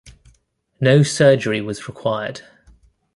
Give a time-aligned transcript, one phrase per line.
[0.79, 2.41] No surgery was required.